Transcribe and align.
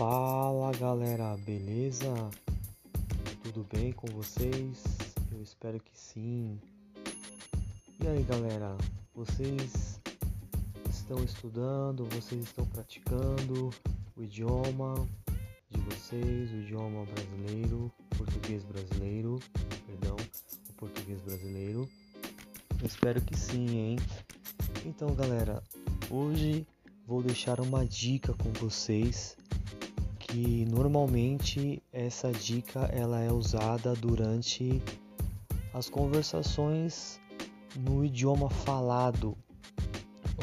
Fala 0.00 0.72
galera, 0.78 1.36
beleza? 1.44 2.30
Tudo 3.42 3.66
bem 3.70 3.92
com 3.92 4.06
vocês? 4.06 4.82
Eu 5.30 5.42
espero 5.42 5.78
que 5.78 5.92
sim. 5.94 6.58
E 8.02 8.06
aí 8.08 8.22
galera, 8.22 8.78
vocês 9.14 10.00
estão 10.88 11.22
estudando, 11.22 12.06
vocês 12.14 12.44
estão 12.44 12.64
praticando 12.64 13.68
o 14.16 14.22
idioma 14.22 15.06
de 15.68 15.78
vocês, 15.82 16.50
o 16.50 16.56
idioma 16.62 17.04
brasileiro, 17.04 17.92
português 18.16 18.64
brasileiro, 18.64 19.38
perdão, 19.86 20.16
o 20.70 20.72
português 20.78 21.20
brasileiro? 21.20 21.86
Eu 22.80 22.86
espero 22.86 23.20
que 23.20 23.36
sim, 23.36 23.76
hein? 23.76 23.98
Então 24.86 25.14
galera, 25.14 25.62
hoje 26.08 26.66
vou 27.06 27.22
deixar 27.22 27.60
uma 27.60 27.84
dica 27.84 28.32
com 28.32 28.50
vocês 28.52 29.36
que 30.30 30.64
normalmente 30.66 31.82
essa 31.92 32.30
dica 32.30 32.88
ela 32.92 33.20
é 33.20 33.32
usada 33.32 33.94
durante 33.94 34.80
as 35.74 35.90
conversações 35.90 37.20
no 37.76 38.04
idioma 38.04 38.48
falado, 38.48 39.36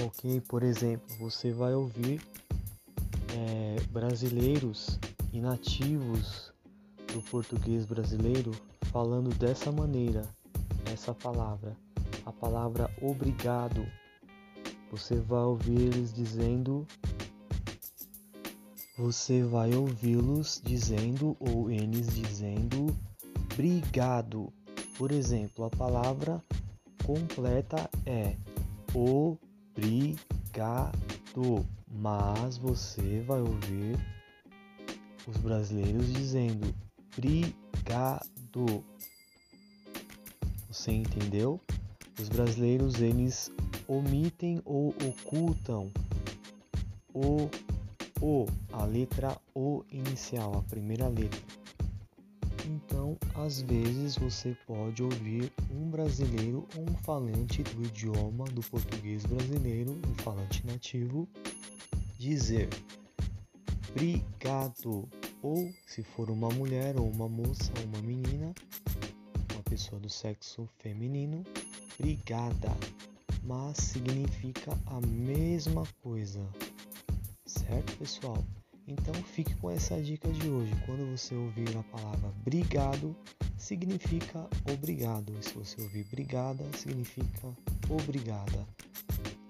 ok? 0.06 0.42
Por 0.42 0.62
exemplo, 0.62 1.08
você 1.18 1.54
vai 1.54 1.74
ouvir 1.74 2.22
é, 3.34 3.78
brasileiros 3.90 5.00
e 5.32 5.40
nativos 5.40 6.52
do 7.14 7.22
português 7.22 7.86
brasileiro 7.86 8.52
falando 8.92 9.30
dessa 9.38 9.72
maneira, 9.72 10.24
essa 10.92 11.14
palavra, 11.14 11.78
a 12.26 12.32
palavra 12.34 12.94
obrigado. 13.02 13.86
Você 14.92 15.16
vai 15.16 15.44
ouvir 15.44 15.80
eles 15.80 16.14
dizendo 16.14 16.86
você 18.98 19.44
vai 19.44 19.76
ouvi-los 19.76 20.60
dizendo 20.66 21.38
ou 21.40 21.70
eles 21.70 22.08
dizendo 22.16 22.88
obrigado. 23.54 24.52
Por 24.98 25.12
exemplo, 25.12 25.66
a 25.66 25.70
palavra 25.70 26.44
completa 27.04 27.88
é 28.08 28.36
obrigado, 28.96 30.18
mas 31.88 32.58
você 32.58 33.22
vai 33.22 33.40
ouvir 33.40 34.00
os 35.28 35.38
brasileiros 35.38 36.12
dizendo 36.12 36.74
obrigado. 37.14 38.84
Você 40.72 40.92
entendeu? 40.92 41.62
Os 42.20 42.30
brasileiros 42.30 43.00
eles 43.00 43.52
omitem 43.88 44.60
ou 44.66 44.90
ocultam 45.08 45.92
o 47.14 47.48
o, 48.22 48.46
a 48.72 48.86
letra 48.86 49.38
O 49.54 49.84
inicial, 49.92 50.58
a 50.58 50.62
primeira 50.64 51.08
letra. 51.08 51.40
Então, 52.66 53.18
às 53.36 53.62
vezes 53.62 54.18
você 54.18 54.56
pode 54.66 55.02
ouvir 55.02 55.52
um 55.72 55.90
brasileiro 55.90 56.68
ou 56.76 56.84
um 56.84 56.96
falante 57.04 57.64
do 57.64 57.84
idioma 57.84 58.46
do 58.46 58.62
português 58.62 59.26
brasileiro, 59.26 59.92
um 59.92 60.14
falante 60.16 60.66
nativo, 60.66 61.28
dizer 62.20 62.70
obrigado, 63.98 65.10
ou 65.42 65.74
se 65.88 66.04
for 66.04 66.30
uma 66.30 66.50
mulher 66.50 67.00
ou 67.00 67.10
uma 67.10 67.28
moça 67.28 67.72
ou 67.80 67.86
uma 67.86 68.02
menina, 68.02 68.54
uma 69.54 69.64
pessoa 69.64 70.00
do 70.00 70.10
sexo 70.10 70.70
feminino, 70.78 71.44
brigada, 71.98 72.76
mas 73.44 73.78
significa 73.78 74.78
a 74.86 75.02
mesma 75.02 75.84
coisa. 76.04 76.48
Certo, 77.68 77.98
pessoal? 77.98 78.46
Então 78.88 79.14
fique 79.14 79.54
com 79.56 79.70
essa 79.70 80.02
dica 80.02 80.32
de 80.32 80.50
hoje. 80.50 80.72
Quando 80.86 81.06
você 81.12 81.36
ouvir 81.36 81.78
a 81.78 81.84
palavra 81.84 82.30
obrigado, 82.30 83.14
significa 83.58 84.48
obrigado. 84.72 85.34
E 85.38 85.44
se 85.44 85.54
você 85.54 85.82
ouvir 85.82 86.06
brigada, 86.06 86.64
significa 86.78 87.54
obrigada. 87.90 88.66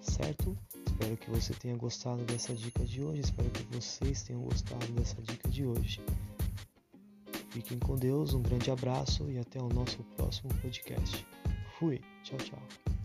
Certo? 0.02 0.58
Espero 0.88 1.16
que 1.16 1.30
você 1.30 1.54
tenha 1.54 1.78
gostado 1.78 2.24
dessa 2.24 2.56
dica 2.56 2.84
de 2.84 3.04
hoje. 3.04 3.22
Espero 3.22 3.52
que 3.52 3.64
vocês 3.76 4.24
tenham 4.24 4.42
gostado 4.42 4.88
dessa 4.94 5.22
dica 5.22 5.48
de 5.48 5.68
hoje. 5.68 6.02
Fiquem 7.52 7.78
com 7.78 7.96
Deus, 7.96 8.34
um 8.34 8.42
grande 8.42 8.72
abraço 8.72 9.30
e 9.30 9.38
até 9.38 9.62
o 9.62 9.70
nosso 9.70 10.00
próximo 10.16 10.50
podcast. 10.56 11.24
Fui, 11.78 12.02
tchau, 12.24 12.38
tchau. 12.40 12.97